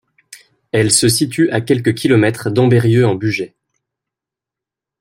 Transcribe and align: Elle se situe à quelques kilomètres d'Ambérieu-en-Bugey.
Elle 0.71 0.89
se 0.89 1.07
situe 1.07 1.51
à 1.51 1.61
quelques 1.61 1.93
kilomètres 1.93 2.49
d'Ambérieu-en-Bugey. 2.49 3.53